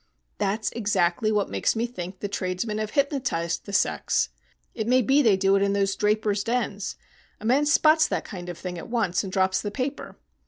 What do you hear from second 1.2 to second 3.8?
what makes me think the tradesmen have hypnotised the